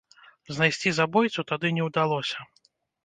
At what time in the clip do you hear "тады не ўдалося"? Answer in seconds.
1.53-2.39